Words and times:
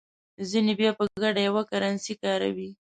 ځینې 0.49 0.73
بیا 0.79 0.91
په 0.97 1.03
ګډه 1.21 1.41
یوه 1.47 1.63
کرنسي 1.71 2.13
کاروي. 2.23 2.69